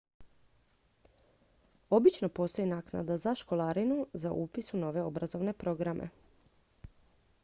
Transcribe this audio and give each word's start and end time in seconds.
obično 1.97 2.29
postoji 2.39 2.69
naknada 2.71 3.17
za 3.25 3.35
školarinu 3.41 3.97
za 4.23 4.31
upis 4.45 4.73
u 4.73 4.81
ove 4.87 5.03
obrazovne 5.11 5.53
programe 5.53 6.09